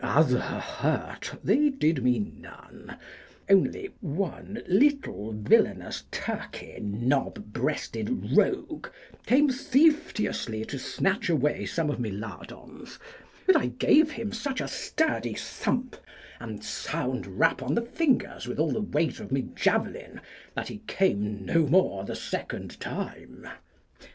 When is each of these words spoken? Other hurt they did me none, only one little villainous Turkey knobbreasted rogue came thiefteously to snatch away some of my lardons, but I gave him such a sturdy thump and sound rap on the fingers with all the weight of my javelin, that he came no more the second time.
Other 0.03 0.39
hurt 0.39 1.37
they 1.43 1.69
did 1.69 2.03
me 2.03 2.17
none, 2.17 2.97
only 3.47 3.91
one 3.99 4.63
little 4.67 5.31
villainous 5.31 6.05
Turkey 6.09 6.79
knobbreasted 6.81 8.35
rogue 8.35 8.87
came 9.27 9.49
thiefteously 9.51 10.65
to 10.69 10.79
snatch 10.79 11.29
away 11.29 11.67
some 11.67 11.91
of 11.91 11.99
my 11.99 12.09
lardons, 12.09 12.97
but 13.45 13.55
I 13.55 13.67
gave 13.67 14.09
him 14.09 14.31
such 14.31 14.59
a 14.59 14.67
sturdy 14.67 15.35
thump 15.35 15.95
and 16.39 16.63
sound 16.63 17.37
rap 17.39 17.61
on 17.61 17.75
the 17.75 17.83
fingers 17.85 18.47
with 18.47 18.57
all 18.57 18.71
the 18.71 18.81
weight 18.81 19.19
of 19.19 19.31
my 19.31 19.41
javelin, 19.53 20.19
that 20.55 20.69
he 20.69 20.79
came 20.87 21.45
no 21.45 21.67
more 21.67 22.05
the 22.05 22.15
second 22.15 22.79
time. 22.79 23.47